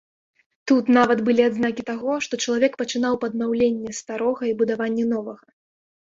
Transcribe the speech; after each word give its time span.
Тут 0.69 0.87
нават 0.97 1.19
былі 1.27 1.43
адзнакі 1.49 1.85
таго, 1.89 2.15
што 2.29 2.33
чалавек 2.47 2.73
пачынаў 2.81 3.13
паднаўленне 3.25 3.91
старога 4.01 4.41
і 4.51 4.57
будаванне 4.65 5.09
новага. 5.15 5.47